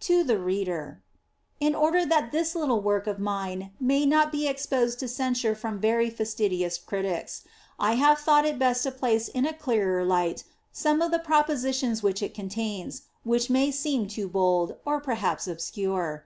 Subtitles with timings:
[0.00, 1.04] TO THE READER.
[1.60, 5.78] IN order that this little work of mine may not be exposed to censure from
[5.78, 7.44] very fastidious critics,
[7.78, 11.96] I have thought it best to place in a clearer light some of the proposition*
[11.98, 16.22] which it contains, and which may seem too bold, or perhaps ob scure.